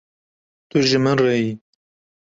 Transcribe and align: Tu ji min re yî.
Tu 0.69 0.77
ji 0.87 0.97
min 1.03 1.17
re 1.21 1.33
yî. 1.43 1.51